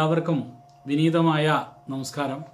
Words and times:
എല്ലാവർക്കും 0.00 0.52
വിനീതമായ 0.86 1.64
നമസ്കാരം. 1.88 2.44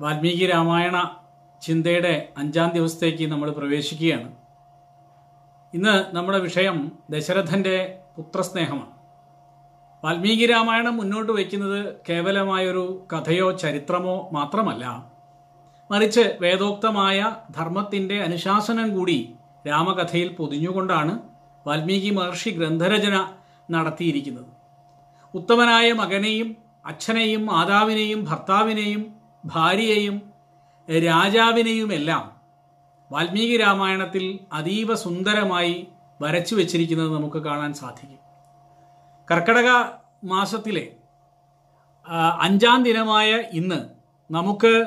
വാൽമീകി 0.00 0.46
രാമായണ 0.46 1.14
ചിന്തയുടെ 1.62 2.28
അഞ്ചാം 2.36 2.70
ദിവസത്തേക്ക് 2.70 3.32
നമ്മൾ 3.32 3.50
പ്രവേശിക്കുകയാണ്. 3.50 4.32
ഇന്ന് 5.74 6.16
നമ്മുടെ 6.16 6.38
വിഷയം 6.38 6.92
ദശരഥന്റെ 7.10 7.98
പുത്രസ്നേഹമാണ്. 8.16 8.92
വാൽമീകി 10.04 10.46
രാമായണം 10.46 10.96
മുന്നോട്ട് 10.96 11.32
വയ്ക്കുന്നത് 11.32 11.96
കേവലമായൊരു 12.08 13.06
കഥയോ 13.12 13.50
ചരിത്രമോ 13.52 14.30
മാത്രമല്ല 14.32 15.12
മറിച്ച് 15.90 16.38
വേദോക്തമായ 16.40 17.36
ധർമ്മത്തിന്റെ 17.56 18.22
അനുശാസനം 18.22 18.94
കൂടി 18.94 19.34
രാമകഥയിൽ 19.68 20.32
പൊതിഞ്ഞുകൊണ്ടാണ് 20.32 21.18
വാൽമീകി 21.66 22.10
മഹർഷി 22.10 22.50
ഗ്രന്ഥരചന 22.50 23.39
നടത്തിയിരിക്കുന്നത്. 23.70 24.50
ഉത്തമനായ 25.34 25.92
മകനെയും 25.92 26.56
അച്ഛനെയും 26.86 27.46
മാതാവിനെയും 27.46 28.24
ഭർത്താവിനെയും 28.24 29.14
ഭാര്യയെയും 29.44 30.22
രാജാവിനെയുമെല്ലാം 31.06 32.40
വാൽമീകി 33.12 33.56
രാമായണത്തിൽ 33.56 34.38
അതീവ 34.52 34.94
സുന്ദരമായി 34.94 35.86
വരച്ചു 36.22 36.54
വച്ചിരിക്കുന്നത് 36.54 37.14
നമുക്ക് 37.14 37.36
കാണാൻ 37.36 37.74
സാധിക്കും. 37.74 38.18
കർക്കടക 39.30 39.70
മാസത്തിലെ 40.24 40.92
അഞ്ചാം 42.40 42.82
ദിനമായ 42.82 43.30
ഇന്ന് 43.52 43.80
നമുക്ക് 44.30 44.84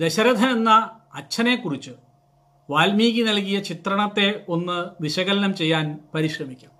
ദശരഥൻ 0.00 0.50
എന്ന 0.50 0.70
അച്ഛനെക്കുറിച്ച് 1.14 1.90
വാൽമീകി 2.70 3.22
നൽകിയ 3.22 3.60
ചിത്രണത്തെ 3.60 4.44
ഒന്ന് 4.48 5.02
വിശകലനം 5.02 5.54
ചെയ്യാൻ 5.54 5.98
പരിശ്രമിക്കാം. 6.14 6.79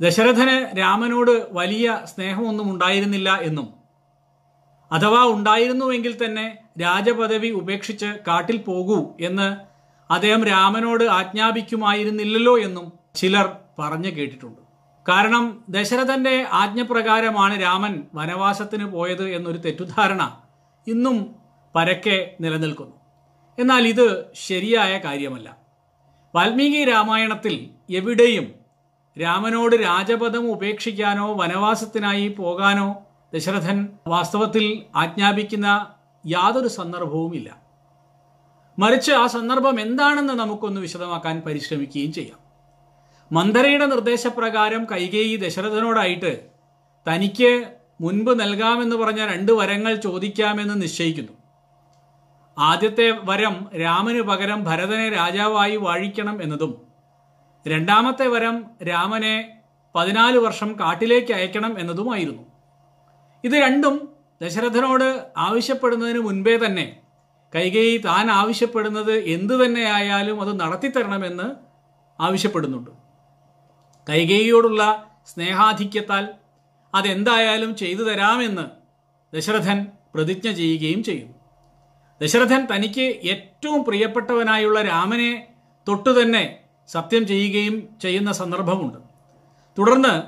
ദശരഥന് 0.00 0.78
രാമനോട് 0.78 1.48
വലിയ 1.52 2.00
സ്നേഹമൊന്നും 2.04 2.70
ഉണ്ടായിരുന്നില്ല 2.70 3.36
എന്നും. 3.36 3.74
അഥവാ 4.92 5.24
ഉണ്ടായിരുന്നുവെങ്കിൽ 5.24 6.24
തന്നെ 6.24 6.58
രാജപദവി 6.80 7.48
ഉപേക്ഷിച്ച് 7.48 8.06
കാട്ടിൽ 8.28 8.56
പോകൂ 8.56 9.16
എന്ന് 9.20 9.56
അദ്ദേഹം 10.12 10.44
രാമനോട് 10.44 11.04
ആജ്ഞാപിക്കുമായിരുന്നില്ലല്ലോ 11.04 12.58
എന്നും 12.58 12.92
ചിലർ 13.14 13.56
പറഞ്ഞു 13.78 14.10
കേട്ടിട്ടുണ്ട്. 14.10 14.60
കാരണം 15.08 15.64
ദശരഥന്റെ 15.68 16.46
ആജ്ഞപ്രകാരമാണ് 16.52 17.62
രാമൻ 17.62 18.04
വനവാസത്തിന് 18.14 18.84
പോയത് 18.84 19.28
എന്നൊരു 19.28 19.58
തെറ്റുധാരണ 19.58 20.40
ഇന്നും 20.86 21.34
പരക്കെ 21.76 22.36
നിലനിൽക്കുന്നു. 22.40 22.96
എന്നാൽ 23.58 23.88
ഇത് 23.88 24.24
ശരിയായ 24.34 24.98
കാര്യമല്ല. 24.98 25.56
വാൽമീകി 26.34 26.84
രാമായണത്തിൽ 26.84 27.70
എവിടെയും 27.90 28.59
രാമനോട് 29.20 29.76
രാജപദം 29.76 30.50
ഉപേക്ഷിക്കാനോ 30.50 31.34
വനവാസത്തിനായി 31.34 32.28
പോകാനോ 32.28 32.96
ദശരഥൻ 33.34 33.88
വാസ്തവത്തിൽ 34.06 34.82
ആജ്ഞാപിക്കുന്ന 34.96 35.86
യാതൊരു 36.26 36.68
സന്ദർഭവുമില്ല. 36.68 37.62
മറിച്ച് 38.78 39.12
ആ 39.12 39.26
സന്ദർഭം 39.26 39.80
എന്താണെന്ന് 39.80 40.32
നമുക്കൊന്ന് 40.32 40.80
വിശദമാക്കാൻ 40.80 41.42
പരിശ്രമിക്കുകയും 41.46 42.12
ചെയ്യാം. 42.12 42.38
മന്ദരയുടെ 43.32 43.86
നിർദ്ദേശപ്രകാരം 43.86 44.84
കൈകേയി 44.84 45.36
ദശരഥനോടായിട്ട് 45.36 46.46
തനിക്ക് 47.12 47.64
മുൻപ് 48.00 48.40
നൽകാമെന്ന് 48.40 48.96
പറഞ്ഞ 48.96 49.26
രണ്ട് 49.26 49.52
വരങ്ങൾ 49.52 49.94
ചോദിക്കാമെന്ന് 49.94 50.82
നിശ്ചയിക്കുന്നു. 50.82 51.32
ആദ്യത്തെ 52.58 53.18
വരം 53.24 53.66
രാമന് 53.80 54.22
പകരം 54.22 54.64
ഭരതനെ 54.64 55.08
രാജാവായി 55.08 55.76
വാഴിക്കണം 55.76 56.42
എന്നതും 56.42 56.89
രണ്ടാമത്തെ 57.66 58.26
വരം 58.26 58.64
രാമനെ 58.88 59.60
പതിനാല് 59.94 60.38
വർഷം 60.38 60.80
കാട്ടിലേക്ക് 60.80 61.32
അയക്കണം 61.32 61.78
എന്നതുമായിരുന്നു. 61.78 62.44
ഇത് 63.44 63.52
രണ്ടും 63.52 64.08
ദശരഥനോട് 64.42 65.24
ആവശ്യപ്പെടുന്നതിന് 65.36 66.18
മുൻപേ 66.18 66.66
തന്നെ 66.66 67.02
കൈകേയി 67.54 67.96
താൻ 67.96 68.30
ആവശ്യപ്പെടുന്നത് 68.30 69.12
എന്തു 69.12 69.64
തന്നെയായാലും 69.64 70.40
അത് 70.40 70.60
നടത്തിത്തരണമെന്ന് 70.60 71.54
ആവശ്യപ്പെടുന്നുണ്ട്. 72.20 72.90
കൈകേയിയോടുള്ള 74.10 75.06
സ്നേഹാധിക്യത്താൽ 75.26 76.28
അതെന്തായാലും 76.94 77.76
ചെയ്തു 77.76 78.02
തരാമെന്ന് 78.02 78.64
ദശരഥൻ 79.34 79.86
പ്രതിജ്ഞ 80.14 80.52
ചെയ്യുകയും 80.52 81.02
ചെയ്യുന്നു 81.02 81.34
ദശരഥൻ 82.20 82.66
തനിക്ക് 82.74 83.00
ഏറ്റവും 83.00 83.84
പ്രിയപ്പെട്ടവനായുള്ള 83.84 84.82
രാമനെ 84.82 85.48
തൊട്ടു 85.88 86.22
തന്നെ 86.22 86.69
സത്യം 86.92 87.26
ചെയ്യുകയും 87.26 87.88
ചെയ്യുന്ന 88.02 88.32
സന്ദർഭമുണ്ട്. 88.32 88.98
തുടർന്ന് 89.78 90.22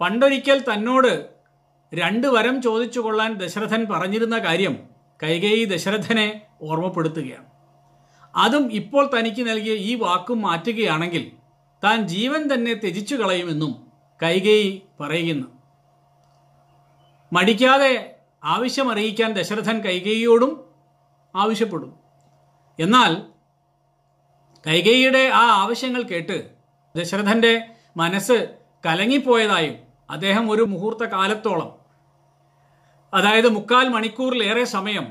പണ്ടൊരിക്കൽ 0.00 0.64
തന്നോട് 0.72 1.28
രണ്ട് 1.94 2.26
വരം 2.26 2.62
ചോദിച്ചു 2.62 3.00
കൊള്ളാൻ 3.00 3.34
ദശരഥൻ 3.34 3.86
പറഞ്ഞിരുന്ന 3.92 4.38
കാര്യം 4.38 4.78
കൈകേയി 5.22 5.64
ദശരഥനെ 5.64 6.42
ഓർമ്മപ്പെടുത്തുകയാണ്. 6.62 7.46
അതും 8.36 8.72
ഇപ്പോൾ 8.72 9.10
തനിക്ക് 9.18 9.48
നൽകിയ 9.48 9.74
ഈ 9.74 9.94
വാക്കും 9.94 10.42
മാറ്റുകയാണെങ്കിൽ 10.42 11.32
താൻ 11.84 12.08
ജീവൻ 12.08 12.54
തന്നെ 12.54 12.74
ത്യജിച്ചു 12.74 13.14
കളയുമെന്നും 13.14 13.86
കൈകേയി 14.22 14.82
പറയുന്നു. 15.00 15.46
മടിക്കാതെ 17.32 18.16
ആവശ്യമറിയിക്കാൻ 18.44 19.32
ദശരഥൻ 19.32 19.80
കൈകേയിയോടും 19.80 20.64
ആവശ്യപ്പെടും. 21.36 21.98
എന്നാൽ 22.78 23.33
കൈകേയിയുടെ 24.66 25.30
ആ 25.34 25.44
ആവശ്യങ്ങൾ 25.62 26.02
കേട്ട് 26.02 26.36
ദശരഥന്റെ 26.96 27.68
മനസ്സ് 27.96 28.36
കലങ്ങിപ്പോയതായും 28.86 29.74
അദ്ദേഹം 30.10 30.50
ഒരു 30.50 30.62
മുഹൂർത്ത 30.62 31.04
കാലത്തോളം 31.04 31.70
അതായത് 33.12 33.48
മുക്കാൽ 33.48 33.88
മണിക്കൂറിലേറെ 33.88 34.64
സമയം 34.64 35.04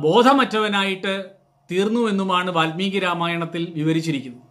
ബോധമറ്റവനായിട്ട് 0.00 1.24
തീർന്നുവെന്നുമാണ് 1.70 2.50
വാൽമീകി 2.50 2.98
രാമായണത്തിൽ 2.98 3.72
വിവരിച്ചിരിക്കുന്നത്. 3.76 4.46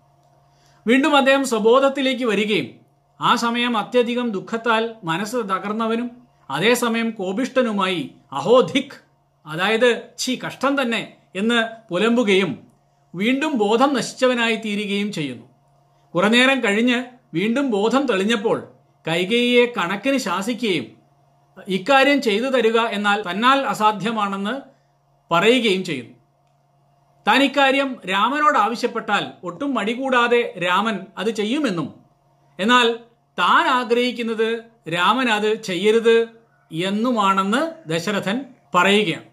വീണ്ടും 0.88 1.18
അദ്ദേഹം 1.18 1.46
സ്വബോധത്തിലേക്ക് 1.46 2.26
വരികയും 2.26 2.68
ആ 3.22 3.36
സമയം 3.36 3.78
അത്യധികം 3.78 4.32
ദുഃഖത്താൽ 4.32 4.96
മനസ്സ് 5.04 5.36
തകർന്നവനും 5.36 6.12
അതേസമയം 6.50 7.12
കോപിഷ്ടനുമായി 7.12 8.12
അഹോധിക് 8.34 8.96
അതായത് 9.46 10.02
ഛി 10.18 10.40
കഷ്ടം 10.46 10.82
തന്നെ 10.82 11.14
എന്ന് 11.36 11.90
പുലമ്പുകയും 11.90 12.69
വീണ്ടും 13.16 13.58
ബോധം 13.58 13.94
നശിച്ചവനായി 13.94 14.56
തീരുകയും 14.56 15.12
ചെയ്യുന്നു. 15.12 15.46
കുറനേരം 16.16 16.64
കഴിഞ്ഞ് 16.64 17.04
വീണ്ടും 17.34 17.72
ബോധം 17.72 18.06
തെളിഞ്ഞപ്പോൾ 18.06 18.68
കൈകേയിയെ 19.08 19.66
കണക്കിന് 19.66 20.18
ശാസിക്കുകയും 20.18 20.86
ഇക്കാര്യം 21.68 22.22
ചെയ്തു 22.22 22.46
തരുക 22.46 22.80
എന്നാൽ 22.80 23.22
തന്നാൽ 23.22 23.60
അസാധ്യമാണെന്ന് 23.60 24.56
പറയുകയും 25.34 25.84
ചെയ്യുന്നു. 25.84 26.14
താൻ 27.28 27.44
ഇക്കാര്യം 27.44 27.98
രാമനോട് 28.10 28.58
ആവശ്യപ്പെട്ടാൽ 28.58 29.32
ഒട്ടും 29.44 29.74
മടികൂടാതെ 29.74 30.54
രാമൻ 30.68 31.00
അത് 31.18 31.30
ചെയ്യുമെന്നും 31.30 31.94
എന്നാൽ 32.60 32.94
താൻ 33.40 33.68
ആഗ്രഹിക്കുന്നത് 33.68 34.64
രാമൻ 34.94 35.30
അത് 35.30 35.64
ചെയ്യരുത് 35.64 36.28
എന്നുമാണെന്ന് 36.72 37.90
ദശരഥൻ 37.90 38.46
പറയുകയാണ്. 38.76 39.29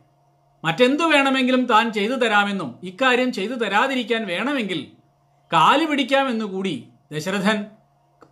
മറ്റെന്തു 0.66 1.04
വേണമെങ്കിലും 1.04 1.64
താൻ 1.66 1.86
ചെയ്തു 1.92 2.12
തരാമെന്നും 2.12 2.70
ഇക്കാര്യം 2.82 3.32
ചെയ്തു 3.32 3.54
തരാതിരിക്കാൻ 3.54 4.26
വേണമെങ്കിൽ 4.26 4.80
കാൽ 5.52 5.80
പിടിക്കാമെന്നു 5.84 6.44
കൂടി 6.44 6.74
ദശരഥൻ 7.12 7.58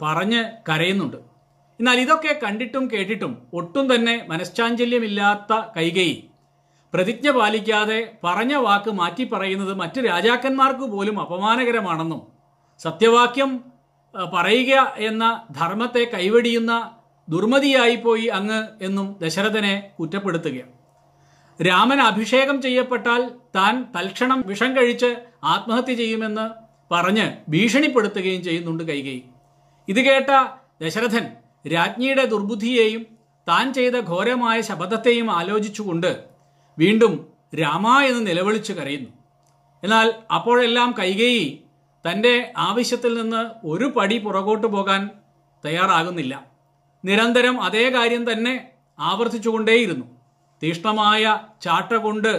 പറഞ്ഞ് 0.03 0.41
കരയുന്നുണ്ട്. 0.69 1.17
എന്നാൽ 1.81 1.99
ഇതൊക്കെ 2.00 2.33
കണ്ടിട്ടും 2.43 2.84
കേട്ടിട്ടും 2.93 3.33
ഒട്ടും 3.55 3.95
തന്നെ 3.95 4.15
മനഃശാഞ്ചല്യമില്ലാത്ത 4.28 5.53
കൈകൈ. 5.77 6.10
പ്രതിജ്ഞ 6.95 7.28
പാലിക്കാതെ 7.31 8.01
പറഞ്ഞ 8.25 8.54
വാക്ക് 8.54 8.91
മാറ്റി 8.91 9.25
പറയുന്നത് 9.25 9.75
മറ്റ് 9.75 10.01
രാജാക്കന്മാർക്ക് 10.09 10.87
പോലും 10.92 11.21
അപമാനകരമാണെന്നും 11.21 12.21
സത്യവാക്യം 12.80 13.53
പറയുക 14.34 14.75
എന്ന 15.09 15.25
ധർമ്മത്തെ 15.60 16.04
കൈവെടിയുന്ന 16.15 16.72
ദുർമതിയായിപ്പോയി 17.28 18.27
അങ്ങ് 18.39 18.60
എന്നും 18.83 19.07
ദശരഥനെ 19.22 19.75
കുറ്റപ്പെടുത്തുകയാണ്. 20.01 20.75
രാമൻ 21.62 22.01
അഭിഷേകം 22.01 22.62
ചെയ്യപ്പെട്ടാൽ 22.62 23.30
താൻ 23.56 23.84
തൽക്ഷണം 23.97 24.42
വിഷം 24.47 24.77
കഴിച്ച് 24.77 25.16
ആത്മഹത്യ 25.45 25.95
ചെയ്യുമെന്ന് 25.95 26.51
പറഞ്ഞ് 26.95 27.33
ഭീഷണിപ്പെടുത്തുകയും 27.48 28.42
ചെയ്യുന്നുണ്ട് 28.42 28.84
കൈകൈ. 28.84 29.21
ഇത് 29.89 30.01
കേട്ട 30.01 30.27
ദശരഥൻ 30.83 31.30
രാജ്ഞിയുടെ 31.74 32.24
ദുർബുദ്ധിയെയും 32.24 33.06
താൻ 33.48 33.74
ചെയ്ത 33.74 33.92
ഘോരമായ 33.92 34.60
ശപഥത്തെയും 34.60 35.30
ആലോചിച്ചുകൊണ്ട് 35.30 36.24
വീണ്ടും 36.78 37.27
രാമ 37.60 38.01
എന്ന് 38.01 38.27
നിലവിളിച്ച് 38.27 38.72
കരയുന്നു. 38.72 39.10
എന്നാൽ 39.84 40.15
അപ്പോഴെല്ലാം 40.34 40.95
കൈകേയി 40.98 41.62
തന്റെ 42.10 42.53
ആവശ്യത്തിൽ 42.56 43.22
നിന്ന് 43.22 43.66
ഒരു 43.66 43.84
പടി 43.84 44.18
പുറകോട്ട് 44.18 44.66
പോകാൻ 44.66 45.10
തയ്യാറാകുന്നില്ല. 45.65 46.47
നിരന്തരം 47.04 47.62
അതേ 47.62 47.91
കാര്യം 47.91 48.33
തന്നെ 48.33 48.68
ആവർത്തിച്ചുകൊണ്ടേയിരുന്നു. 48.98 50.23
തീഷ്ണമായ 50.65 51.25
ചാട്ട 51.63 51.93
കൊണ്ട് 51.93 52.33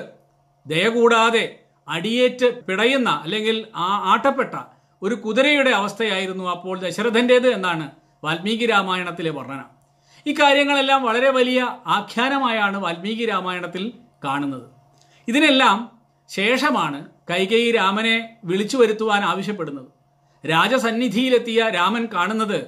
ദയ 0.68 0.88
കൂടാതെ 0.88 1.60
അടിയേറ്റ് 1.88 2.48
പിടയുന്ന 2.66 3.10
അല്ലെങ്കിൽ 3.10 3.68
ആ 3.75 3.88
ആട്ടപ്പെട്ട 4.12 4.56
ഒരു 5.04 5.16
കുതിരയുടെ 5.16 5.69
അവസ്ഥയായിരുന്നു 5.69 6.50
അപ്പോൾ 6.50 6.80
ദശരഥന്റേത് 6.80 7.48
എന്നാണ് 7.48 7.92
വാൽമീകി 8.24 8.66
രാമായണത്തിലെ 8.66 9.31
വർണന. 9.31 9.62
ഇക്കാര്യങ്ങളെല്ലാം 10.25 11.00
കാര്യങ്ങളെല്ലാം 11.00 11.04
വളരെ 11.04 11.30
വലിയ 11.30 11.62
ആഖ്യാനമായാണ് 11.88 12.77
വാൽമീകി 12.77 13.25
രാമായണത്തിൽ 13.25 13.94
കാണുന്നത്. 14.24 14.68
ഇതിനെല്ലാം 15.27 15.77
ശേഷമാണ് 16.30 17.00
കൈകൈ 17.31 17.72
രാമനെ 17.72 18.16
വിളിച്ചു 18.44 18.77
വരുത്തുവാൻ 18.77 19.24
ആവശ്യപ്പെടുന്നത്. 19.24 19.89
രാജസന്നിധിയിലെത്തിയ 20.45 21.69
രാമൻ 21.69 22.06
കാണുന്നത് 22.13 22.60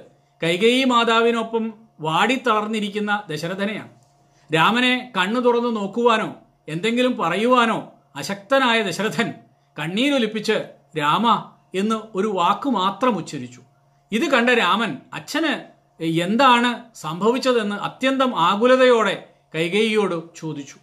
കൈകൈ 0.42 0.84
മാതാവിനൊപ്പം 0.84 1.74
വാടിത്തളർന്നിരിക്കുന്ന 2.00 3.22
ദശരഥനെയാണ്. 3.30 3.97
രാമനെ 4.54 5.12
കണ്ണു 5.16 5.40
തുറന്നു 5.40 5.68
നോക്കുവാനോ 5.68 6.36
എന്തെങ്കിലും 6.68 7.16
പറയുവാനോ 7.16 7.92
അശക്തനായ 8.16 8.82
ദശരഥൻ 8.82 9.34
കണ്ണീരൊലിപ്പിച്ച് 9.78 10.68
രാമ 10.98 11.52
എന്ന് 11.74 11.94
ഒരു 12.14 12.28
വാക്ക് 12.28 12.68
മാത്രം 12.68 13.16
ഉച്ചരിച്ചു. 13.16 13.60
ഇത് 14.12 14.24
കണ്ട 14.24 14.50
രാമൻ 14.50 14.96
അച്ഛന് 15.14 15.78
എന്താണ് 16.02 16.82
സംഭവിച്ചതെന്ന് 16.94 17.76
അത്യന്തം 17.76 18.38
ആകുലതയോടെ 18.38 19.28
കൈകേയിയോട് 19.54 20.36
ചോദിച്ചു. 20.36 20.76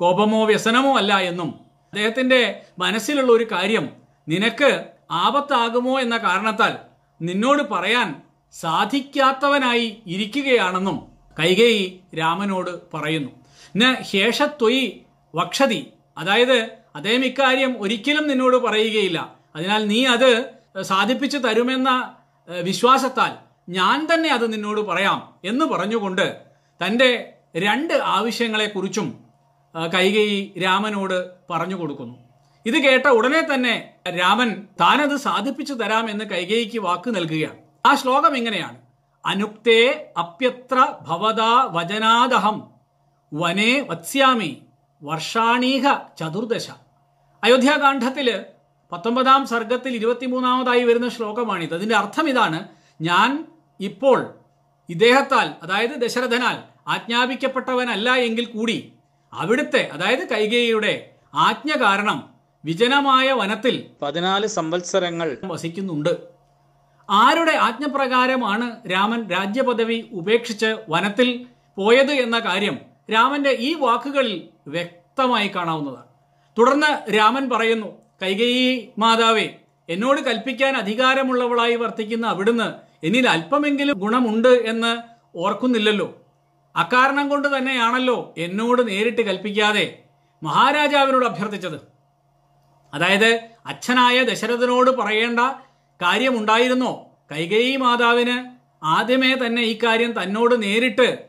കോപമോ 0.00 0.44
വ്യസനമോ 0.44 0.96
അല്ല 0.96 1.18
എന്നും 1.18 1.54
അദ്ദേഹത്തിന്റെ 1.92 2.62
മനസ്സിലുള്ള 2.78 3.32
ഒരു 3.32 3.46
കാര്യം 3.52 3.88
നിനക്ക് 4.28 4.84
ആപത്താകുമോ 5.10 6.00
എന്ന 6.00 6.16
കാരണത്താൽ 6.16 6.76
നിന്നോട് 7.22 7.62
പറയാൻ 7.62 8.14
സാധിക്കാത്തവനായി 8.52 10.02
ഇരിക്കുകയാണെന്നും 10.06 11.11
കൈകേയി 11.38 12.00
രാമനോട് 12.18 12.70
പറയുന്നു. 12.94 13.30
ന 13.76 13.92
ഹേഷത്വയി 13.92 15.02
വക്ഷതി. 15.34 15.86
അതായത് 16.18 16.68
അദ്ദേഹം 16.96 17.24
ഇക്കാര്യം 17.24 17.82
ഒരിക്കലും 17.82 18.28
നിന്നോട് 18.28 18.56
പറയുകയില്ല. 18.56 19.36
അതിനാൽ 19.56 19.86
നീ 19.86 20.06
അത് 20.06 20.30
സാധിപ്പിച്ചു 20.82 21.38
തരുമെന്ന 21.38 22.14
വിശ്വാസത്താൽ 22.62 23.32
ഞാൻ 23.68 24.08
തന്നെ 24.14 24.30
അത് 24.30 24.52
നിന്നോട് 24.52 24.80
പറയാം 24.80 25.34
എന്ന് 25.44 25.64
പറഞ്ഞുകൊണ്ട് 25.64 26.36
തന്റെ 26.84 27.32
രണ്ട് 27.56 27.94
ആവശ്യങ്ങളെക്കുറിച്ചും 27.94 29.24
കൈകേയി 29.94 30.52
രാമനോട് 30.64 31.30
പറഞ്ഞു 31.50 31.74
കൊടുക്കുന്നു. 31.74 32.14
ഇത് 32.66 32.74
കേട്ട 32.74 33.06
ഉടനെ 33.06 33.54
തന്നെ 33.54 33.90
രാമൻ 34.08 34.50
താനത് 34.80 35.16
സാധിപ്പിച്ചു 35.16 35.74
എന്ന് 36.10 36.24
കൈകേയിക്ക് 36.24 36.78
വാക്ക് 36.78 37.14
നൽകുകയാണ്. 37.16 37.56
ആ 37.86 37.94
ശ്ലോകം 37.94 38.36
ഇങ്ങനെയാണ്. 38.36 38.91
അനുക്തേ 39.24 40.12
അപ്യത്ര 40.18 40.86
ഭവതാ 41.02 41.68
വചനാദഹം. 41.72 42.70
വനേ 43.34 43.80
വത്സ്യാമി. 43.80 44.62
വർഷാണീഹ 45.02 45.94
ചതുർദശ. 46.18 46.70
അയോധ്യാകാന്ഡത്തിൽ 47.44 48.44
പത്തൊമ്പതാം 48.92 49.46
സർഗത്തിൽ 49.46 49.94
ഇരുപത്തിമൂന്നാമതായി 49.94 50.84
വരുന്ന 50.84 51.08
ശ്ലോകമാണിത്. 51.08 51.74
അതിന്റെ 51.74 51.96
അർത്ഥം 51.96 52.28
ഇതാണ് 52.28 52.68
ഞാൻ 53.00 53.46
ഇപ്പോൾ 53.80 54.34
ഇദ്ദേഹത്താൽ 54.88 55.54
അതായത് 55.62 55.90
ദശരഥനാൽ 55.90 56.62
ആജ്ഞാപിക്കപ്പെട്ടവനല്ല 56.88 58.14
എങ്കിൽ 58.14 58.44
കൂടി 58.44 58.92
അവിടുത്തെ 59.32 59.90
അതായത് 59.92 60.28
കൈകേയിയുടെ 60.28 61.10
ആജ്ഞ 61.34 61.82
കാരണം 61.82 62.30
വിജനമായ 62.64 63.32
വനത്തിൽ 63.32 63.86
പതിനാല് 64.02 64.46
സംവത്സരങ്ങൾ 64.46 65.36
വസിക്കുന്നുണ്ട്. 65.44 66.31
ആരുടെ 67.12 67.52
ആജ്ഞപ്രകാരമാണ് 67.52 68.90
രാമൻ 68.92 69.28
രാജ്യപദവി 69.30 70.10
ഉപേക്ഷിച്ച് 70.12 70.76
വനത്തിൽ 70.88 71.46
പോയത് 71.76 72.12
എന്ന 72.12 72.38
കാര്യം 72.38 72.78
രാമന്റെ 73.12 73.50
ഈ 73.50 73.74
വാക്കുകളിൽ 73.74 74.48
വ്യക്തമായി 74.66 75.48
കാണാവുന്നതാണ്. 75.48 76.08
തുടർന്ന് 76.58 77.14
രാമൻ 77.16 77.50
പറയുന്നു 77.50 77.86
കൈകേയി 78.22 78.92
മാതാവേ 78.98 79.48
എന്നോട് 79.88 80.20
കൽപ്പിക്കാൻ 80.20 80.76
അധികാരമുള്ളവളായി 80.76 81.74
വർത്തിക്കുന്ന 81.74 82.26
അവിടുന്ന് 82.26 82.68
എന്നിൽ 83.06 83.28
അല്പമെങ്കിലും 83.28 83.98
ഗുണമുണ്ട് 83.98 84.48
എന്ന് 84.48 84.92
ഓർക്കുന്നില്ലല്ലോ. 85.38 86.08
അക്കാരണം 86.76 87.28
കൊണ്ട് 87.28 87.58
തന്നെയാണല്ലോ 87.58 88.34
എന്നോട് 88.38 88.88
നേരിട്ട് 88.88 89.22
കൽപ്പിക്കാതെ 89.22 89.98
മഹാരാജാവിനോട് 90.42 91.24
അഭ്യർത്ഥിച്ചത്. 91.24 91.78
അതായത് 92.94 93.40
അച്ഛനായ 93.66 94.22
ദശരഥനോട് 94.22 94.90
പറയേണ്ട 94.90 95.40
കാര്യമുണ്ടായിരുന്നോ? 96.02 96.92
കൈകേയി 97.32 97.76
മാതാവിന് 97.76 98.36
ആദ്യമേ 98.84 99.34
തന്നെ 99.34 99.62
ഈ 99.62 99.78
കാര്യം 99.78 100.22
തന്നോട് 100.22 100.62
നേരിട്ട് 100.62 101.26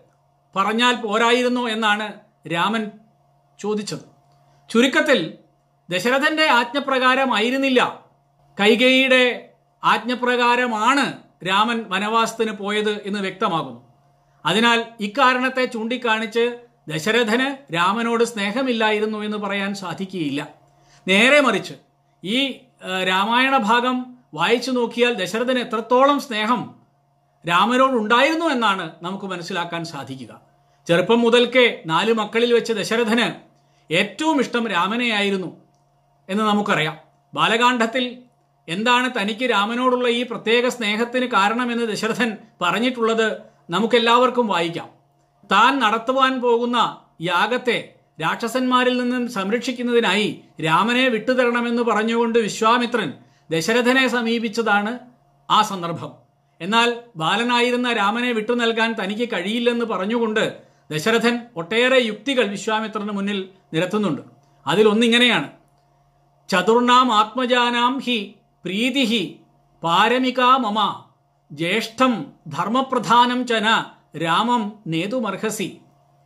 പറഞ്ഞാൽ 0.55 0.95
പോരായിരുന്നോ 0.95 1.69
എന്നാണ് 1.69 2.13
രാമൻ 2.53 2.91
ചോദിച്ചത്. 3.59 4.05
ചുരുക്കത്തിൽ 4.69 5.33
ദശരഥന്റെ 5.89 6.45
ആജ്ഞപ്രകാരമായിരുന്നില്ല 6.45 8.03
കൈകേയിയുടെ 8.59 9.49
ആജ്ഞപ്രകാരമാണ് 9.83 11.05
രാമൻ 11.47 11.85
വനവാസത്തിന് 11.89 12.51
പോയത് 12.51 12.89
എന്ന് 12.89 13.19
വ്യക്തമാകുന്നു. 13.19 13.81
അതിനാൽ 14.45 14.85
ഇക്കാരണത്തെ 14.99 15.65
ചൂണ്ടിക്കാണിച്ച് 15.65 16.59
ദശരഥന് 16.87 17.73
രാമനോട് 17.73 18.23
സ്നേഹമില്ലായിരുന്നു 18.23 19.17
എന്ന് 19.17 19.37
പറയാൻ 19.37 19.75
സാധിക്കുകയില്ല. 19.75 20.47
നേരെ 21.07 21.39
മറിച്ച് 21.41 21.73
ഈ 22.23 22.59
രാമായണ 23.07 23.57
ഭാഗം 23.57 24.17
വായിച്ചു 24.33 24.71
നോക്കിയാൽ 24.71 25.13
ദശരഥന് 25.13 25.59
എത്രത്തോളം 25.59 26.19
സ്നേഹം 26.19 26.75
രാമനോട് 27.49 27.91
ഉണ്ടായിരുന്നു 27.91 28.45
എന്നാണ് 28.45 28.91
നമുക്ക് 29.01 29.25
മനസ്സിലാക്കാൻ 29.25 29.85
സാധിക്കുക. 29.85 30.41
ചെറുപ്പം 30.87 31.19
മുതൽക്കേ 31.19 31.83
നാല് 31.85 32.13
മക്കളിൽ 32.13 32.53
വെച്ച് 32.53 32.73
ദശരഥന് 32.73 33.53
ഏറ്റവും 33.93 34.39
ഇഷ്ടം 34.39 34.67
രാമനെയായിരുന്നു 34.67 35.57
എന്ന് 36.29 36.43
നമുക്കറിയാം. 36.43 36.97
ബാലകാന്ഡത്തിൽ 37.33 38.17
എന്താണ് 38.67 39.21
തനിക്ക് 39.21 39.51
രാമനോടുള്ള 39.51 40.07
ഈ 40.07 40.23
പ്രത്യേക 40.23 40.67
സ്നേഹത്തിന് 40.67 41.25
കാരണമെന്ന് 41.25 41.85
ദശരഥൻ 41.85 42.37
പറഞ്ഞിട്ടുള്ളത് 42.61 43.37
നമുക്കെല്ലാവർക്കും 43.69 44.47
വായിക്കാം. 44.47 44.89
താൻ 45.51 45.79
നടത്തുവാൻ 45.79 46.41
പോകുന്ന 46.41 46.97
യാഗത്തെ 47.21 47.93
രാക്ഷസന്മാരിൽ 48.21 49.01
നിന്നും 49.01 49.31
സംരക്ഷിക്കുന്നതിനായി 49.31 50.41
രാമനെ 50.65 51.07
വിട്ടുതരണമെന്ന് 51.07 51.83
പറഞ്ഞുകൊണ്ട് 51.83 52.39
വിശ്വാമിത്രൻ 52.39 53.13
ദശരഥനെ 53.51 54.07
സമീപിച്ചതാണ് 54.07 54.99
ആ 55.51 55.61
സന്ദർഭം. 55.61 56.11
എന്നാൽ 56.61 57.03
ബാലനായിരുന്ന 57.15 57.93
രാമനെ 57.93 58.31
വിട്ടു 58.31 58.53
നൽകാൻ 58.53 58.95
തനിക്ക് 59.03 59.33
കഴിയില്ലെന്ന് 59.33 59.85
പറഞ്ഞുകൊണ്ട് 59.85 60.61
ദശരഥൻ 60.91 61.39
ഒട്ടേറെ 61.55 61.99
യുക്തികൾ 61.99 62.47
വിശ്വാമിത്രന് 62.47 63.11
മുന്നിൽ 63.11 63.49
നിരത്തുന്നുണ്ട്. 63.73 64.21
അതിലൊന്നിങ്ങനെയാണ്. 64.67 65.49
ചതുർണാം 66.49 67.13
ആത്മജാനാം 67.13 67.99
ഹി 67.99 68.35
പ്രീതി 68.65 68.99
ഹി 68.99 69.39
പാരമികാ 69.83 70.57
മമ 70.57 71.03
ജ്യേഷ്ഠം 71.51 72.25
ധർമ്മപ്രധാനം 72.47 73.47
ചന 73.47 73.85
രാമം 74.23 74.73
നേതുമർഹസി. 74.87 75.77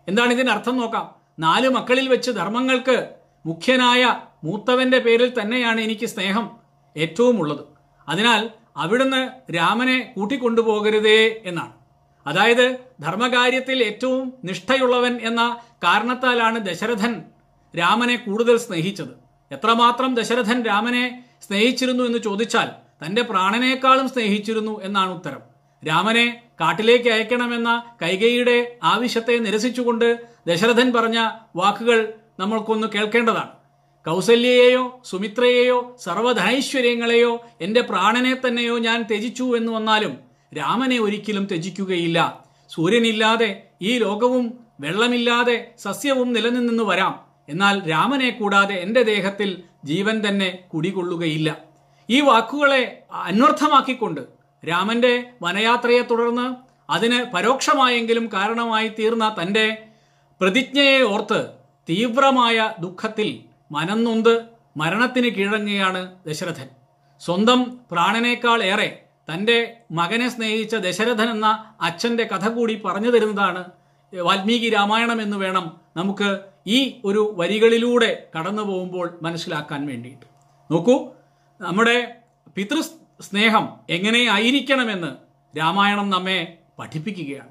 എന്താണ് 0.07 0.33
ഇതിന്റെ 0.33 0.51
അർത്ഥം 0.51 0.77
നോക്കാം? 0.77 1.15
നാല് 1.39 1.69
മക്കളിൽ 1.69 2.07
വെച്ച് 2.07 2.31
ധർമ്മങ്ങൾക്ക് 2.31 3.09
മുഖ്യനായ 3.45 4.21
മൂത്തവന്റെ 4.43 4.99
പേരിൽ 4.99 5.41
തന്നെയാണ് 5.41 5.81
എനിക്ക് 5.81 6.05
സ്നേഹം. 6.05 6.56
ഏറ്റവും 6.97 7.39
ഉള്ളത് 7.39 7.63
അതിനാൽ 8.09 8.49
അവിടുന്ന് 8.77 9.53
രാമനെ 9.55 10.13
കൂട്ടിക്കൊണ്ടുപോകരുതേ 10.15 11.41
എന്നാണ്. 11.45 11.73
അതായത് 12.27 12.77
ധർമ്മകാര്യത്തിൽ 12.99 13.83
ഏറ്റവും 13.83 14.33
നിഷ്ഠയുള്ളവൻ 14.43 15.19
എന്ന 15.21 15.57
കാരണത്താലാണ് 15.83 16.59
ദശരഥൻ 16.59 17.23
രാമനെ 17.77 18.15
കൂടുതൽ 18.15 18.57
സ്നേഹിച്ചത്. 18.57 19.13
എത്രമാത്രം 19.51 20.15
ദശരഥൻ 20.15 20.63
രാമനെ 20.63 21.23
സ്നേഹിച്ചിരുന്നു 21.47 22.03
എന്ന് 22.03 22.19
ചോദിച്ചാൽ 22.19 22.69
തന്റെ 23.05 23.21
പ്രാണനേക്കാളും 23.21 24.09
സ്നേഹിച്ചിരുന്നു 24.09 24.81
എന്നാണ് 24.83 25.11
ഉത്തരം. 25.11 25.41
രാമനെ 25.87 26.41
കാട്ടിലേക്ക് 26.61 27.09
അയക്കണമെന്ന 27.09 27.83
കൈകയുടെ 28.01 28.77
ആവശ്യത്തെ 28.83 29.37
നിരസിച്ചുകൊണ്ട് 29.37 30.27
ദശരഥൻ 30.47 30.93
പറഞ്ഞ 30.93 31.31
വാക്കുകൾ 31.55 32.13
നമ്മൾക്കൊന്ന് 32.39 32.87
കേൾക്കേണ്ടതാണ്. 32.87 33.49
കൗസല്യയെയോ 34.07 35.01
സുമിത്രയെയോ 35.05 35.97
സർവധനൈശ്വര്യങ്ങളെയോ 36.03 37.45
എന്റെ 37.61 37.81
പ്രാണനെ 37.81 38.33
തന്നെയോ 38.33 38.77
ഞാൻ 38.77 39.03
ത്യജിച്ചു 39.03 39.57
എന്ന് 39.57 39.71
വന്നാലും 39.71 40.17
രാമനെ 40.57 40.99
ഒരിക്കലും 40.99 41.45
ത്യജിക്കുകയില്ല. 41.45 42.43
സൂര്യനില്ലാതെ 42.69 43.63
ഈ 43.81 43.97
ലോകവും 43.97 44.53
വെള്ളമില്ലാതെ 44.79 45.71
സസ്യവും 45.79 46.33
നിലനിന്നു 46.33 46.83
വരാം. 46.83 47.19
എന്നാൽ 47.49 47.89
രാമനെ 47.89 48.29
കൂടാതെ 48.29 48.73
എന്റെ 48.73 49.03
ദേഹത്തിൽ 49.03 49.63
ജീവൻ 49.85 50.27
തന്നെ 50.27 50.59
കുടികൊള്ളുകയില്ല. 50.73 51.57
ഈ 52.09 52.21
വാക്കുകളെ 52.21 53.03
അന്വർത്ഥമാക്കിക്കൊണ്ട് 53.11 54.21
രാമന്റെ 54.69 55.23
വനയാത്രയെ 55.41 56.01
തുടർന്ന് 56.01 56.55
അതിന് 56.89 57.33
പരോക്ഷമായെങ്കിലും 57.33 58.29
കാരണമായി 58.33 58.87
തീർന്ന 58.87 59.35
തന്റെ 59.41 59.77
പ്രതിജ്ഞയെ 60.41 61.01
ഓർത്ത് 61.01 61.47
തീവ്രമായ 61.89 62.73
ദുഃഖത്തിൽ 62.79 63.46
മനംനൊന്ത് 63.71 64.45
മരണത്തിന് 64.77 65.29
കീഴങ്ങുകയാണ് 65.29 66.15
ദശരഥൻ. 66.27 66.69
സ്വന്തം 67.19 67.79
പ്രാണനേക്കാൾ 67.91 68.63
ഏറെ 68.63 69.03
തന്റെ 69.33 69.77
മകനെ 69.91 70.29
സ്നേഹിച്ച 70.29 70.75
ദശരഥൻ 70.75 71.29
എന്ന 71.29 71.73
അച്ഛന്റെ 71.81 72.23
കഥ 72.23 72.47
കൂടി 72.49 72.81
പറഞ്ഞു 72.85 73.09
തരുന്നതാണ് 73.09 73.65
വാൽമീകി 74.15 74.69
രാമായണം 74.69 75.21
എന്ന് 75.21 75.37
വേണം 75.37 75.77
നമുക്ക് 75.97 76.39
ഈ 76.67 77.01
ഒരു 77.05 77.33
വരികളിലൂടെ 77.37 78.27
കടന്നു 78.37 78.61
പോകുമ്പോൾ 78.61 79.19
മനസ്സിലാക്കാൻ 79.21 79.87
വേണ്ടിയിട്ട്. 79.87 80.25
നോക്കൂ 80.71 81.13
നമ്മുടെ 81.61 82.15
പിതൃ 82.55 82.81
സ്നേഹം 83.21 83.69
എങ്ങനെ 83.89 84.27
ആയിരിക്കണമെന്ന് 84.31 85.07
രാമായണം 85.57 86.09
നമ്മെ 86.09 86.57
പഠിപ്പിക്കുകയാണ്. 86.79 87.49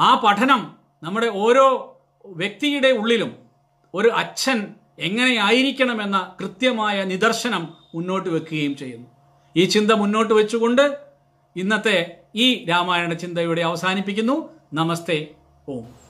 ആ 0.00 0.22
പഠനം 0.26 0.74
നമ്മുടെ 1.02 1.26
ഓരോ 1.26 1.96
വ്യക്തിയുടെ 2.26 2.88
ഉള്ളിലും 2.88 3.36
ഒരു 3.94 4.08
അച്ഛൻ 4.08 4.74
എങ്ങനെയായിരിക്കണമെന്ന 4.98 6.34
കൃത്യമായ 6.40 7.04
നിദർശനം 7.04 7.74
മുന്നോട്ട് 7.94 8.28
വെക്കുകയും 8.28 8.76
ചെയ്യുന്നു. 8.76 9.06
ഈ 9.56 9.64
ചിന്ത 9.64 9.92
മുന്നോട്ട് 9.92 10.34
വെച്ചുകൊണ്ട് 10.34 10.96
ഇന്നത്തെ 11.56 12.16
ഈ 12.34 12.64
രാമായണ 12.64 13.12
ചിന്തയുടെ 13.12 13.62
അവസാനിപ്പിക്കുന്നു. 13.62 14.48
നമസ്തേ. 14.74 15.26
ഓം. 15.68 16.03